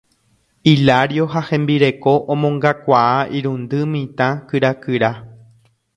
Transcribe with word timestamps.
Hilario 0.69 1.27
ha 1.33 1.43
hembireko 1.49 2.13
omongakuaa 2.37 3.13
irundy 3.41 3.85
mitã 3.93 4.31
kyrakyra. 4.49 5.13